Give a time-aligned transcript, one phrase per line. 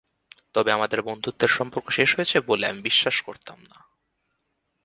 [0.53, 3.77] তবে আমাদের বন্ধুত্বের সম্পর্ক শেষ হয়েছে বলে আমি বিশ্বাস করতাম না।